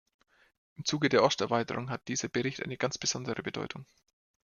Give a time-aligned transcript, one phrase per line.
[0.77, 3.85] Im Zuge der Osterweiterung hat dieser Bericht eine ganz besondere Bedeutung.